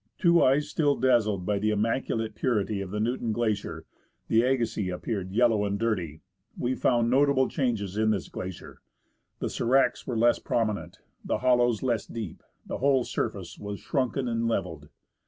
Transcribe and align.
To 0.17 0.41
eyes 0.41 0.67
still 0.67 0.95
dazzled 0.95 1.45
by 1.45 1.59
the 1.59 1.69
im 1.69 1.81
maculate 1.83 2.33
purity 2.33 2.81
of 2.81 2.89
the 2.89 2.99
Newton 2.99 3.31
Glacier, 3.31 3.85
the 4.29 4.41
Agassiz 4.41 4.91
appeared 4.91 5.31
yellow 5.31 5.63
and 5.63 5.77
dirty. 5.77 6.21
We 6.57 6.73
found 6.73 7.07
notable 7.11 7.47
changes 7.47 7.97
in 7.97 8.09
this 8.09 8.27
glacier; 8.27 8.81
the 9.37 9.45
sdracs 9.45 10.07
were 10.07 10.17
less 10.17 10.39
prominent, 10.39 10.97
the 11.23 11.37
hollows 11.37 11.83
less 11.83 12.07
deep, 12.07 12.41
the 12.65 12.79
whole 12.79 13.03
surface 13.03 13.59
was 13.59 13.79
shrunken 13.79 14.27
and 14.27 14.47
levelled. 14.47 14.89